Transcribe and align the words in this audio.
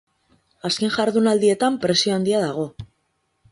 Azken 0.69 0.91
jardunaldietan 0.95 1.79
presio 1.85 2.17
handia 2.17 2.43
dago. 2.47 2.67